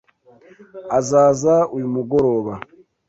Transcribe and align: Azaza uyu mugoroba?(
Azaza 0.97 1.55
uyu 1.75 1.87
mugoroba?( 1.95 2.53